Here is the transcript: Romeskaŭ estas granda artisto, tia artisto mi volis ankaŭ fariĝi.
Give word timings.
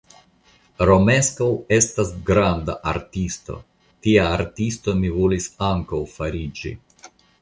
Romeskaŭ 0.89 1.49
estas 1.75 2.09
granda 2.29 2.75
artisto, 2.93 3.57
tia 4.07 4.25
artisto 4.39 4.97
mi 5.03 5.13
volis 5.19 5.51
ankaŭ 5.69 6.01
fariĝi. 6.15 6.75